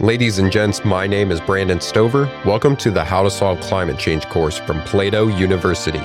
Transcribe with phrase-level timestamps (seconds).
[0.00, 2.26] Ladies and gents, my name is Brandon Stover.
[2.44, 6.00] Welcome to the How to Solve Climate Change course from Plato University.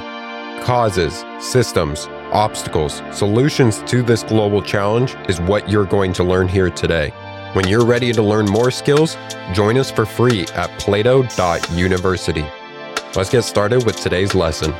[0.63, 6.69] Causes, systems, obstacles, solutions to this global challenge is what you're going to learn here
[6.69, 7.09] today.
[7.51, 9.17] When you're ready to learn more skills,
[9.51, 12.45] join us for free at plato.university.
[13.13, 14.73] Let's get started with today's lesson.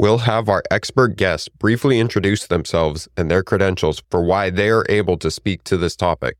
[0.00, 4.86] We'll have our expert guests briefly introduce themselves and their credentials for why they are
[4.88, 6.36] able to speak to this topic.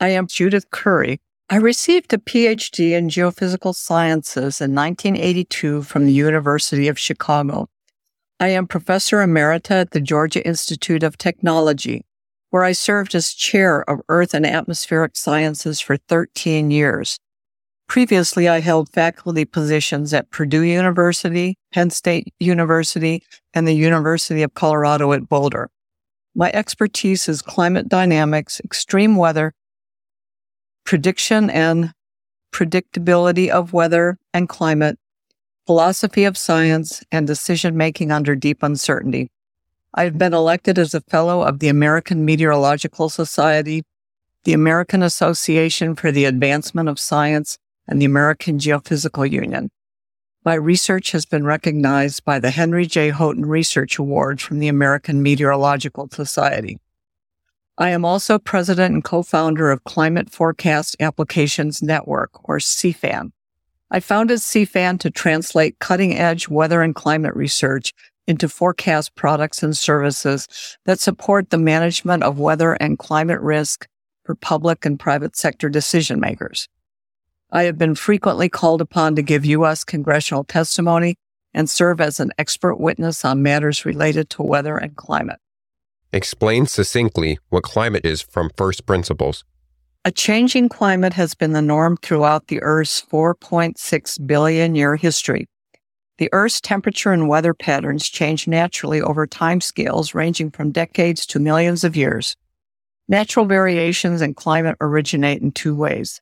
[0.00, 1.20] I am Judith Curry.
[1.50, 7.68] I received a PhD in geophysical sciences in 1982 from the University of Chicago.
[8.40, 12.02] I am professor emerita at the Georgia Institute of Technology,
[12.48, 17.18] where I served as chair of Earth and Atmospheric Sciences for 13 years.
[17.88, 23.22] Previously, I held faculty positions at Purdue University, Penn State University,
[23.54, 25.70] and the University of Colorado at Boulder.
[26.34, 29.54] My expertise is climate dynamics, extreme weather,
[30.84, 31.92] prediction and
[32.52, 34.98] predictability of weather and climate,
[35.66, 39.30] philosophy of science, and decision making under deep uncertainty.
[39.94, 43.82] I have been elected as a fellow of the American Meteorological Society,
[44.44, 49.70] the American Association for the Advancement of Science, and the American Geophysical Union.
[50.44, 53.10] My research has been recognized by the Henry J.
[53.10, 56.78] Houghton Research Award from the American Meteorological Society.
[57.78, 63.32] I am also president and co-founder of Climate Forecast Applications Network, or CFAN.
[63.90, 67.92] I founded CFAN to translate cutting edge weather and climate research
[68.26, 70.48] into forecast products and services
[70.84, 73.86] that support the management of weather and climate risk
[74.24, 76.68] for public and private sector decision makers.
[77.56, 79.82] I have been frequently called upon to give U.S.
[79.82, 81.16] congressional testimony
[81.54, 85.38] and serve as an expert witness on matters related to weather and climate.
[86.12, 89.42] Explain succinctly what climate is from first principles.
[90.04, 95.48] A changing climate has been the norm throughout the Earth's 4.6 billion year history.
[96.18, 101.40] The Earth's temperature and weather patterns change naturally over time scales ranging from decades to
[101.40, 102.36] millions of years.
[103.08, 106.20] Natural variations in climate originate in two ways.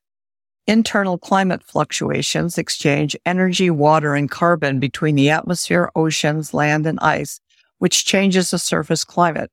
[0.66, 7.38] Internal climate fluctuations exchange energy, water, and carbon between the atmosphere, oceans, land, and ice,
[7.78, 9.50] which changes the surface climate.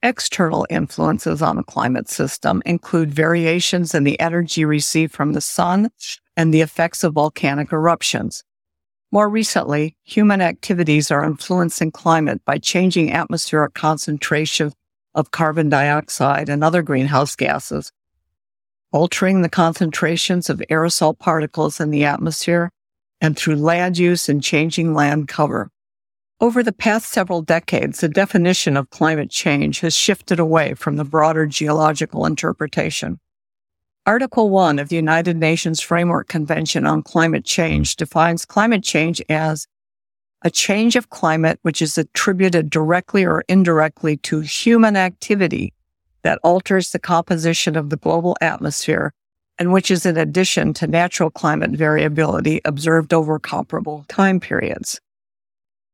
[0.00, 5.90] External influences on the climate system include variations in the energy received from the sun
[6.36, 8.44] and the effects of volcanic eruptions.
[9.10, 14.72] More recently, human activities are influencing climate by changing atmospheric concentration
[15.16, 17.90] of carbon dioxide and other greenhouse gases,
[18.92, 22.70] altering the concentrations of aerosol particles in the atmosphere,
[23.20, 25.70] and through land use and changing land cover.
[26.40, 31.04] Over the past several decades, the definition of climate change has shifted away from the
[31.04, 33.18] broader geological interpretation.
[34.06, 39.66] Article 1 of the United Nations Framework Convention on Climate Change defines climate change as
[40.42, 45.74] a change of climate which is attributed directly or indirectly to human activity
[46.22, 49.12] that alters the composition of the global atmosphere
[49.58, 55.00] and which is in addition to natural climate variability observed over comparable time periods.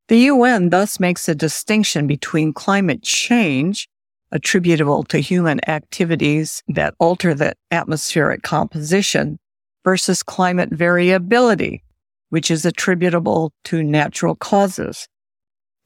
[0.08, 3.88] The UN thus makes a distinction between climate change
[4.32, 9.38] attributable to human activities that alter the atmospheric composition
[9.84, 11.82] versus climate variability,
[12.28, 15.08] which is attributable to natural causes.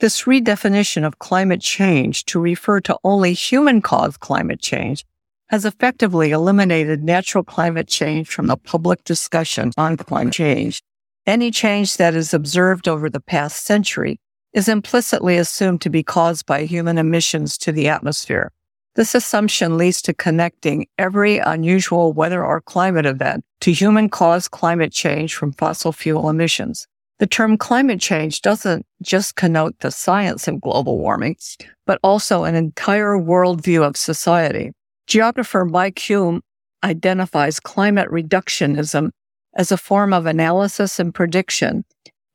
[0.01, 5.05] This redefinition of climate change to refer to only human caused climate change
[5.49, 10.83] has effectively eliminated natural climate change from the public discussion on climate change.
[11.27, 14.21] Any change that is observed over the past century
[14.53, 18.53] is implicitly assumed to be caused by human emissions to the atmosphere.
[18.95, 24.93] This assumption leads to connecting every unusual weather or climate event to human caused climate
[24.93, 26.87] change from fossil fuel emissions.
[27.19, 31.37] The term climate change doesn't just connote the science of global warming,
[31.85, 34.73] but also an entire worldview of society.
[35.09, 36.41] Geographer Mike Hulme
[36.85, 39.11] identifies climate reductionism
[39.57, 41.85] as a form of analysis and prediction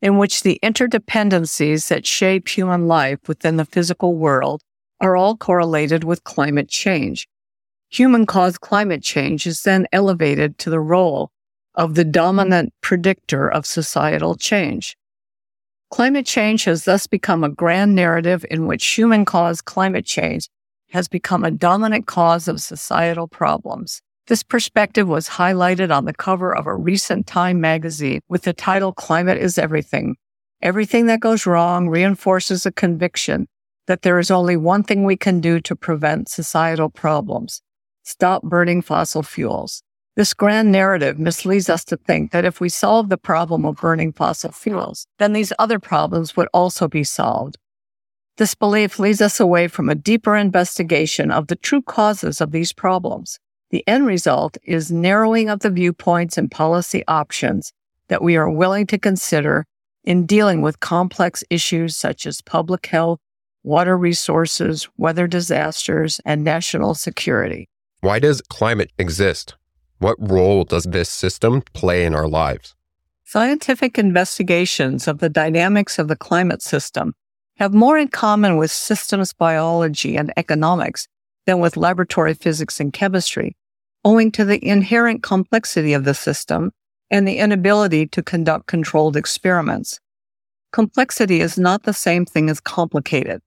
[0.02, 4.62] in which the interdependencies that shape human life within the physical world
[5.00, 7.26] are all correlated with climate change.
[7.90, 11.32] Human caused climate change is then elevated to the role
[11.76, 14.96] of the dominant predictor of societal change.
[15.90, 20.50] Climate change has thus become a grand narrative in which human caused climate change
[20.92, 24.02] has become a dominant cause of societal problems.
[24.28, 28.94] This perspective was highlighted on the cover of a recent Time magazine with the title
[28.94, 30.16] Climate is Everything.
[30.62, 33.48] Everything that goes wrong reinforces a conviction
[33.88, 37.62] that there is only one thing we can do to prevent societal problems
[38.06, 39.84] stop burning fossil fuels.
[40.16, 44.14] This grand narrative misleads us to think that if we solve the problem of burning
[44.14, 47.58] fossil fuels, then these other problems would also be solved.
[48.38, 52.74] This belief leads us away from a deeper investigation of the true causes of these
[52.74, 53.40] problems.
[53.72, 57.74] The end result is narrowing of the viewpoints and policy options
[58.08, 59.66] that we are willing to consider
[60.04, 63.20] in dealing with complex issues such as public health,
[63.64, 67.68] water resources, weather disasters, and national security.
[68.02, 69.56] Why does climate exist?
[70.04, 72.76] What role does this system play in our lives?
[73.24, 77.14] Scientific investigations of the dynamics of the climate system
[77.56, 81.08] have more in common with systems biology and economics
[81.46, 83.56] than with laboratory physics and chemistry,
[84.04, 86.72] owing to the inherent complexity of the system
[87.10, 90.02] and the inability to conduct controlled experiments.
[90.74, 93.42] Complexity is not the same thing as complicated.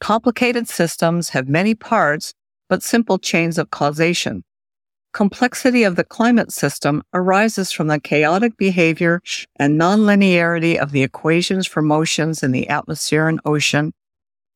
[0.00, 2.32] Complicated systems have many parts,
[2.68, 4.44] but simple chains of causation.
[5.16, 9.22] Complexity of the climate system arises from the chaotic behavior
[9.58, 13.94] and nonlinearity of the equations for motions in the atmosphere and ocean,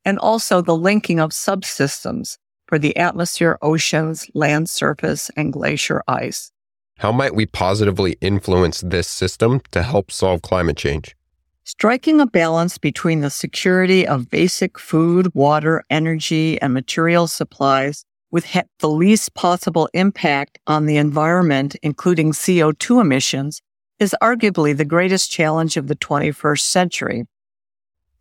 [0.05, 2.37] and also the linking of subsystems
[2.67, 6.53] for the atmosphere, oceans, land surface, and glacier ice.
[6.99, 11.17] How might we positively influence this system to help solve climate change?
[11.65, 18.45] Striking a balance between the security of basic food, water, energy, and material supplies with
[18.47, 23.63] he- the least possible impact on the environment, including CO2 emissions,
[23.99, 27.27] is arguably the greatest challenge of the 21st century.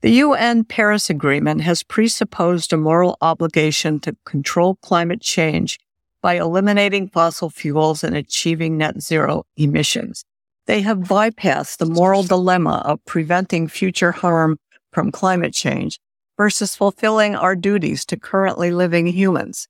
[0.02, 5.80] The UN Paris Agreement has presupposed a moral obligation to control climate change
[6.22, 10.26] by eliminating fossil fuels and achieving net zero emissions.
[10.68, 14.60] They have bypassed the moral dilemma of preventing future harm
[14.92, 16.00] from climate change
[16.38, 19.68] versus fulfilling our duties to currently living humans.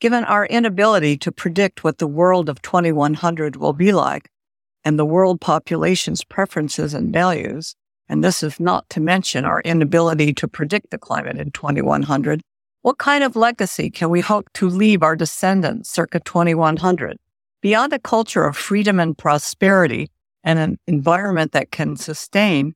[0.00, 4.30] Given our inability to predict what the world of 2100 will be like
[4.84, 7.74] and the world population's preferences and values,
[8.08, 12.40] and this is not to mention our inability to predict the climate in 2100,
[12.82, 17.18] what kind of legacy can we hope to leave our descendants circa 2100?
[17.60, 20.10] Beyond a culture of freedom and prosperity
[20.44, 22.74] and an environment that can sustain,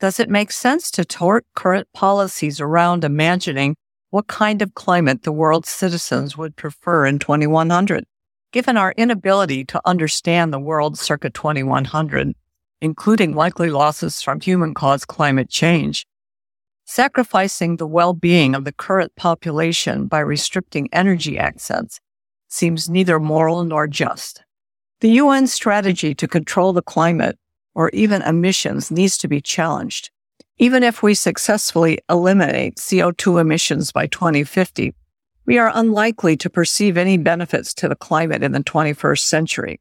[0.00, 3.76] does it make sense to tort current policies around imagining
[4.12, 8.04] what kind of climate the world's citizens would prefer in 2100?
[8.52, 12.34] Given our inability to understand the world circa 2100,
[12.80, 16.06] including likely losses from human caused climate change,
[16.84, 22.00] Sacrificing the well-being of the current population by restricting energy access
[22.48, 24.44] seems neither moral nor just.
[25.00, 27.38] The UN strategy to control the climate
[27.74, 30.10] or even emissions needs to be challenged.
[30.62, 34.94] Even if we successfully eliminate CO2 emissions by 2050,
[35.44, 39.80] we are unlikely to perceive any benefits to the climate in the 21st century.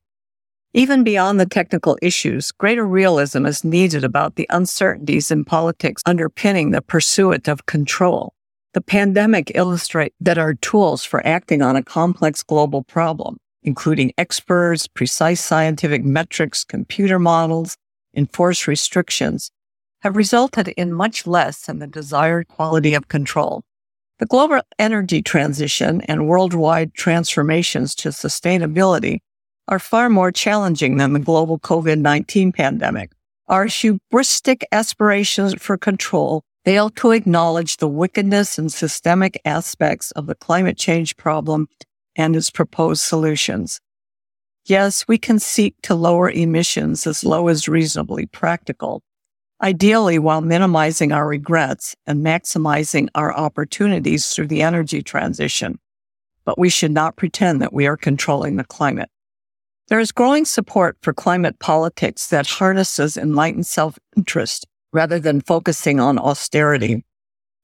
[0.73, 6.71] Even beyond the technical issues, greater realism is needed about the uncertainties in politics underpinning
[6.71, 8.33] the pursuit of control.
[8.73, 14.87] The pandemic illustrates that our tools for acting on a complex global problem, including experts,
[14.87, 17.77] precise scientific metrics, computer models,
[18.15, 19.51] enforced restrictions,
[20.01, 23.63] have resulted in much less than the desired quality of control.
[24.19, 29.19] The global energy transition and worldwide transformations to sustainability
[29.68, 33.12] are far more challenging than the global COVID-19 pandemic.
[33.48, 40.36] Our hubristic aspirations for control fail to acknowledge the wickedness and systemic aspects of the
[40.36, 41.67] climate change problem
[42.15, 43.79] and its proposed solutions.
[44.65, 49.01] Yes, we can seek to lower emissions as low as reasonably practical,
[49.62, 55.80] ideally while minimizing our regrets and maximizing our opportunities through the energy transition.
[56.46, 59.10] But we should not pretend that we are controlling the climate.
[59.88, 66.18] There is growing support for climate politics that harnesses enlightened self-interest rather than focusing on
[66.18, 67.03] austerity.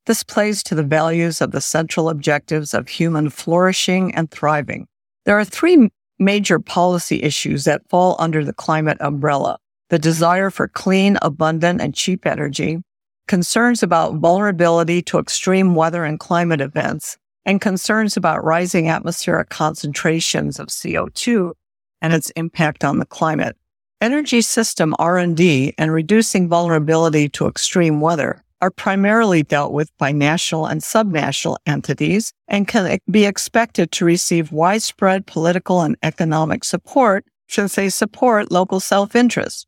[0.06, 4.88] This plays to the values of the central objectives of human flourishing and thriving.
[5.26, 5.90] There are three
[6.20, 9.58] major policy issues that fall under the climate umbrella.
[9.90, 12.82] The desire for clean, abundant, and cheap energy,
[13.28, 20.60] concerns about vulnerability to extreme weather and climate events, and concerns about rising atmospheric concentrations
[20.60, 21.54] of CO2
[22.02, 23.56] and its impact on the climate.
[24.02, 30.66] Energy system R&D and reducing vulnerability to extreme weather are primarily dealt with by national
[30.66, 37.76] and subnational entities and can be expected to receive widespread political and economic support since
[37.76, 39.66] they support local self-interest.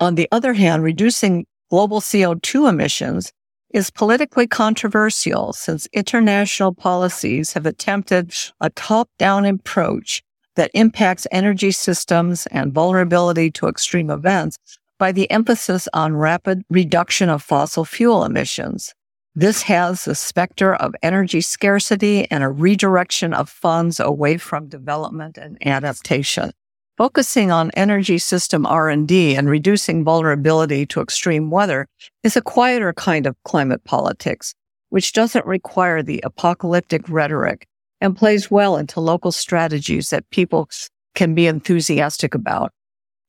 [0.00, 3.32] On the other hand, reducing global CO2 emissions
[3.70, 10.22] is politically controversial since international policies have attempted a top-down approach
[10.56, 14.56] that impacts energy systems and vulnerability to extreme events
[14.98, 18.94] by the emphasis on rapid reduction of fossil fuel emissions.
[19.34, 25.38] This has the specter of energy scarcity and a redirection of funds away from development
[25.38, 26.50] and adaptation.
[26.98, 31.86] Focusing on energy system R&D and reducing vulnerability to extreme weather
[32.24, 34.52] is a quieter kind of climate politics,
[34.88, 37.68] which doesn't require the apocalyptic rhetoric
[38.00, 40.68] and plays well into local strategies that people
[41.14, 42.72] can be enthusiastic about.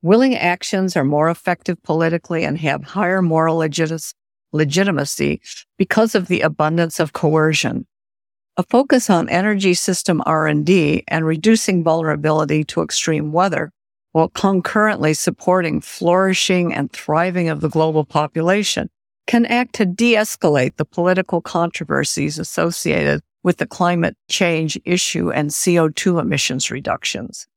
[0.02, 4.16] Willing actions are more effective politically and have higher moral legit-
[4.52, 5.42] legitimacy
[5.78, 7.86] because of the abundance of coercion.
[8.58, 13.72] A focus on energy system R&D and reducing vulnerability to extreme weather
[14.12, 18.90] while concurrently supporting flourishing and thriving of the global population
[19.28, 26.20] can act to de-escalate the political controversies associated with the climate change issue and CO2
[26.20, 27.48] emissions reductions.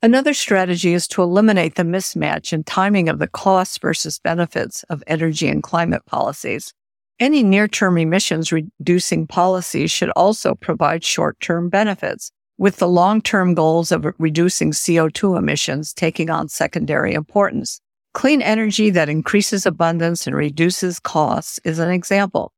[0.00, 5.02] Another strategy is to eliminate the mismatch in timing of the costs versus benefits of
[5.06, 6.72] energy and climate policies.
[7.20, 14.06] Any near-term emissions reducing policies should also provide short-term benefits, with the long-term goals of
[14.18, 17.80] reducing CO2 emissions taking on secondary importance.
[18.14, 22.52] Clean energy that increases abundance and reduces costs is an example.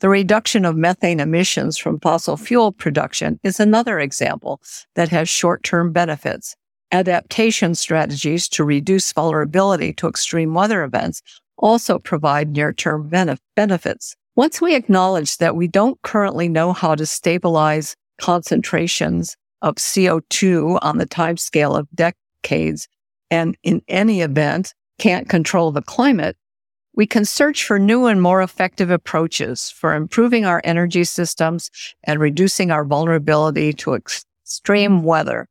[0.00, 4.62] The reduction of methane emissions from fossil fuel production is another example
[4.94, 6.56] that has short-term benefits
[6.92, 11.20] adaptation strategies to reduce vulnerability to extreme weather events
[11.58, 14.16] also provide near-term benef- benefits.
[14.34, 20.98] Once we acknowledge that we don't currently know how to stabilize concentrations of CO2 on
[20.98, 22.88] the timescale of decades
[23.30, 26.36] and in any event can't control the climate,
[26.94, 31.70] we can search for new and more effective approaches for improving our energy systems
[32.04, 35.48] and reducing our vulnerability to extreme weather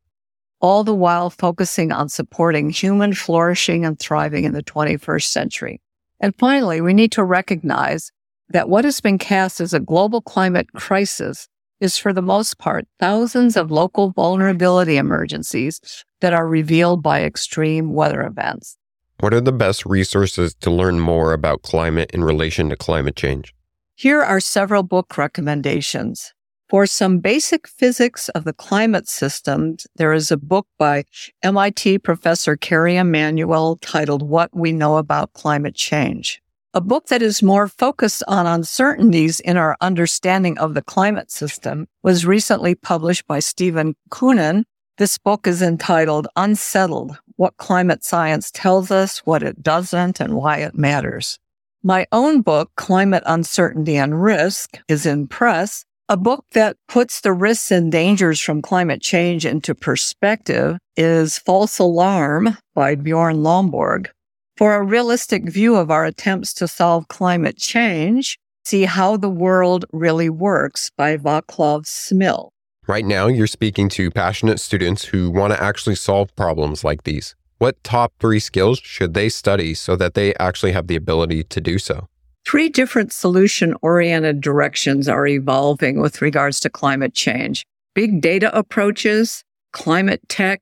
[0.61, 5.81] all the while focusing on supporting human flourishing and thriving in the 21st century.
[6.19, 8.11] And finally, we need to recognize
[8.49, 11.47] that what has been cast as a global climate crisis
[11.79, 15.79] is for the most part thousands of local vulnerability emergencies
[16.21, 18.77] that are revealed by extreme weather events.
[19.19, 23.53] What are the best resources to learn more about climate in relation to climate change?
[23.95, 26.33] Here are several book recommendations.
[26.75, 31.05] For some basic physics of the climate system, there is a book by
[31.41, 36.41] MIT professor Kerry Emanuel titled What We Know About Climate Change.
[36.73, 41.87] A book that is more focused on uncertainties in our understanding of the climate system
[42.03, 44.65] was recently published by Stephen Koonin.
[44.97, 50.57] This book is entitled Unsettled, What Climate Science Tells Us, What It Doesn't, and Why
[50.57, 51.39] It Matters.
[51.83, 57.33] My own book, Climate Uncertainty and Risk, is in press a book that puts the
[57.33, 64.07] risks and dangers from climate change into perspective is False Alarm by Bjorn Lomborg.
[64.55, 69.85] For a realistic view of our attempts to solve climate change, see How the World
[69.91, 72.49] Really Works by Vaclav Smil.
[72.87, 77.35] Right now, you're speaking to passionate students who want to actually solve problems like these.
[77.57, 81.59] What top three skills should they study so that they actually have the ability to
[81.59, 82.07] do so?
[82.45, 87.65] Three different solution oriented directions are evolving with regards to climate change.
[87.95, 90.61] Big data approaches, climate tech,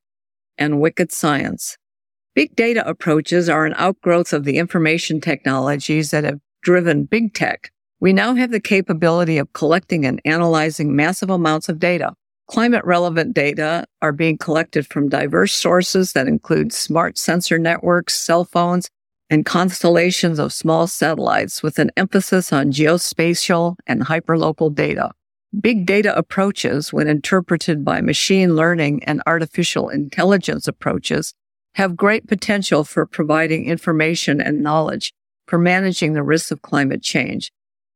[0.58, 1.78] and wicked science.
[2.36, 7.70] Big data approaches are an outgrowth of the information technologies that have driven big tech.
[8.00, 12.14] We now have the capability of collecting and analyzing massive amounts of data.
[12.48, 18.46] Climate relevant data are being collected from diverse sources that include smart sensor networks, cell
[18.46, 18.90] phones,
[19.34, 25.10] and constellations of small satellites with an emphasis on geospatial and hyperlocal data.
[25.60, 31.34] Big data approaches, when interpreted by machine learning and artificial intelligence approaches,
[31.74, 35.12] have great potential for providing information and knowledge
[35.48, 37.52] for managing the risks of climate change.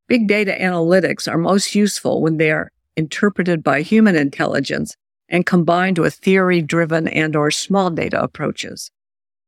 [0.07, 4.95] Big data analytics are most useful when they are interpreted by human intelligence
[5.29, 8.89] and combined with theory driven and or small data approaches.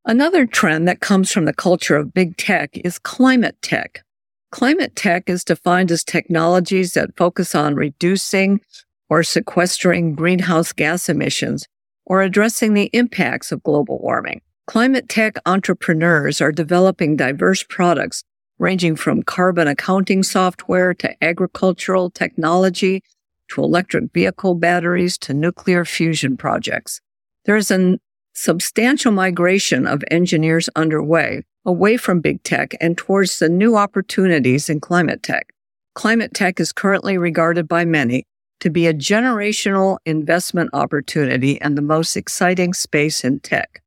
[0.06, 4.04] Another trend that comes from the culture of big tech is climate tech.
[4.52, 8.62] Climate tech is defined as technologies that focus on reducing
[9.10, 11.68] or sequestering greenhouse gas emissions
[12.06, 14.42] or addressing the impacts of global warming.
[14.68, 18.24] Climate tech entrepreneurs are developing diverse products
[18.58, 23.04] ranging from carbon accounting software to agricultural technology
[23.50, 27.02] to electric vehicle batteries to nuclear fusion projects.
[27.46, 28.00] There is an
[28.40, 34.80] substantial migration of engineers underway away from big tech and towards the new opportunities in
[34.80, 35.52] climate tech.
[35.94, 38.24] climate tech is currently regarded by many
[38.62, 43.82] to be a generational investment opportunity and the most exciting space in tech.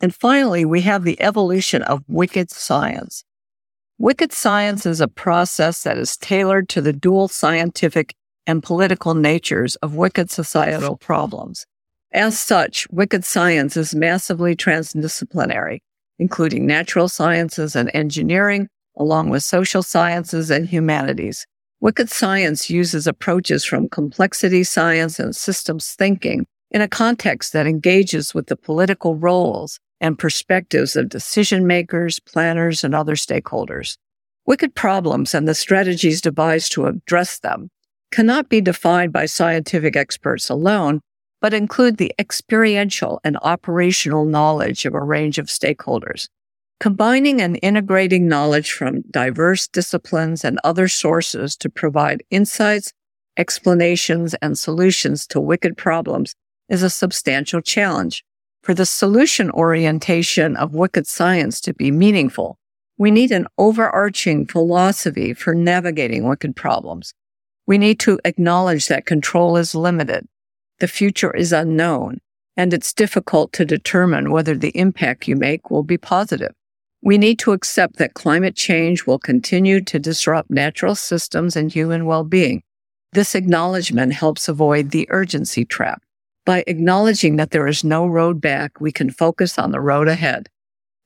[0.00, 3.22] And finally, we have the evolution of wicked science.
[3.98, 8.12] Wicked science is a process that is tailored to the dual scientific
[8.44, 11.64] and political natures of wicked societal problems.
[12.14, 15.80] As such, wicked science is massively transdisciplinary,
[16.20, 21.44] including natural sciences and engineering, along with social sciences and humanities.
[21.80, 28.32] Wicked science uses approaches from complexity science and systems thinking in a context that engages
[28.32, 33.96] with the political roles and perspectives of decision makers, planners, and other stakeholders.
[34.46, 37.70] Wicked problems and the strategies devised to address them
[38.12, 41.00] cannot be defined by scientific experts alone,
[41.44, 46.30] but include the experiential and operational knowledge of a range of stakeholders.
[46.80, 52.94] Combining and integrating knowledge from diverse disciplines and other sources to provide insights,
[53.36, 56.34] explanations, and solutions to wicked problems
[56.70, 58.24] is a substantial challenge.
[58.62, 62.56] For the solution orientation of wicked science to be meaningful,
[62.96, 67.12] we need an overarching philosophy for navigating wicked problems.
[67.66, 70.26] We need to acknowledge that control is limited.
[70.80, 72.18] The future is unknown
[72.56, 76.52] and it's difficult to determine whether the impact you make will be positive.
[77.02, 82.06] We need to accept that climate change will continue to disrupt natural systems and human
[82.06, 82.62] well-being.
[83.12, 86.02] This acknowledgement helps avoid the urgency trap.
[86.46, 90.48] By acknowledging that there is no road back, we can focus on the road ahead.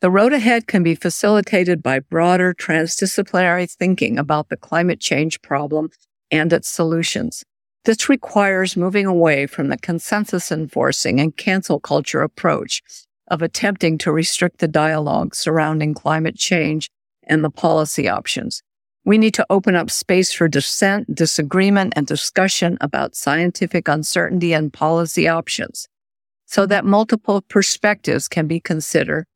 [0.01, 5.91] The road ahead can be facilitated by broader transdisciplinary thinking about the climate change problem
[6.31, 7.45] and its solutions.
[7.85, 12.83] This requires moving away from the consensus enforcing and cancel culture approach
[13.29, 16.91] of attempting to restrict the dialogue surrounding climate change
[17.25, 18.63] and the policy options.
[19.05, 24.73] We need to open up space for dissent, disagreement, and discussion about scientific uncertainty and
[24.73, 25.89] policy options
[26.47, 29.27] so that multiple perspectives can be considered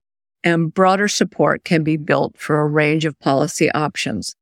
[0.42, 4.34] and broader support can be built for a range of policy options.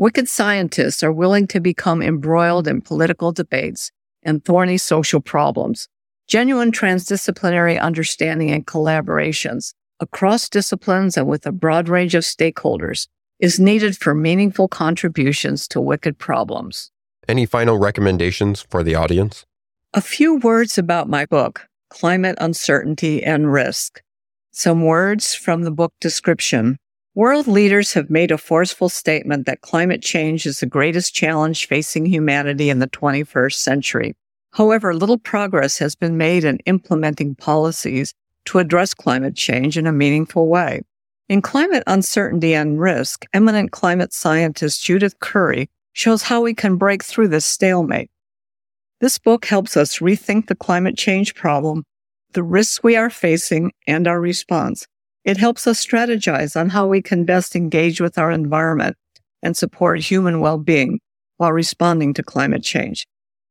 [0.00, 5.88] Wicked scientists are willing to become embroiled in political debates and thorny social problems
[6.26, 13.08] genuine transdisciplinary understanding and collaborations across disciplines and with a broad range of stakeholders
[13.40, 16.90] is needed for meaningful contributions to wicked problems.
[17.28, 19.44] Any final recommendations for the audience?
[19.92, 24.00] A few words about my book, Climate Uncertainty and Risk.
[24.50, 26.78] Some words from the book description.
[27.16, 32.06] World leaders have made a forceful statement that climate change is the greatest challenge facing
[32.06, 34.16] humanity in the 21st century.
[34.52, 39.92] However, little progress has been made in implementing policies to address climate change in a
[39.92, 40.82] meaningful way.
[41.28, 47.02] In Climate Uncertainty and Risk, eminent climate scientist Judith Curry shows how we can break
[47.02, 48.10] through this stalemate.
[49.00, 51.84] This book helps us rethink the climate change problem,
[52.34, 54.86] the risks we are facing, and our response.
[55.24, 58.96] It helps us strategize on how we can best engage with our environment
[59.42, 61.00] and support human well-being
[61.36, 63.06] while responding to climate change.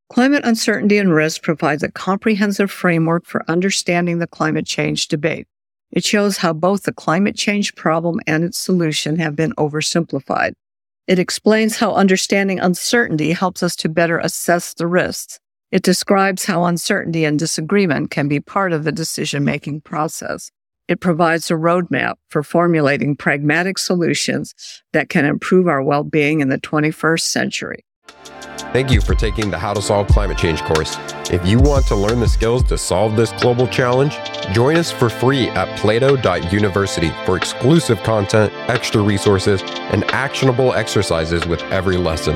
[0.10, 5.48] Climate Uncertainty and Risk provides a comprehensive framework for understanding the climate change debate.
[5.92, 10.54] It shows how both the climate change problem and its solution have been oversimplified.
[11.08, 15.40] It explains how understanding uncertainty helps us to better assess the risks.
[15.72, 20.52] It describes how uncertainty and disagreement can be part of the decision making process.
[20.90, 24.56] It provides a roadmap for formulating pragmatic solutions
[24.92, 27.86] that can improve our well being in the 21st century.
[28.74, 30.98] Thank you for taking the How to Solve Climate Change course.
[31.30, 34.18] If you want to learn the skills to solve this global challenge,
[34.52, 41.62] join us for free at plato.university for exclusive content, extra resources, and actionable exercises with
[41.66, 42.36] every lesson.